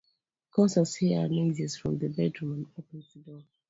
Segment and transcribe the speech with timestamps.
[0.49, 3.43] Constance hears noises from the bedroom and opens the door.